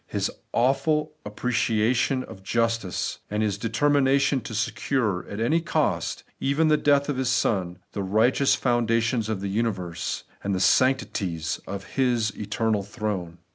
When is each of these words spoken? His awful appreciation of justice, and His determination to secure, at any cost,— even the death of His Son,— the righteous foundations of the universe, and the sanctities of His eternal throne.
His 0.07 0.31
awful 0.51 1.13
appreciation 1.27 2.23
of 2.23 2.41
justice, 2.41 3.19
and 3.29 3.43
His 3.43 3.59
determination 3.59 4.41
to 4.41 4.55
secure, 4.55 5.27
at 5.29 5.39
any 5.39 5.61
cost,— 5.61 6.23
even 6.51 6.69
the 6.69 6.75
death 6.77 7.07
of 7.07 7.17
His 7.17 7.29
Son,— 7.29 7.77
the 7.93 8.01
righteous 8.01 8.55
foundations 8.55 9.29
of 9.29 9.41
the 9.41 9.47
universe, 9.47 10.23
and 10.43 10.55
the 10.55 10.59
sanctities 10.59 11.59
of 11.67 11.83
His 11.83 12.31
eternal 12.35 12.81
throne. 12.81 13.37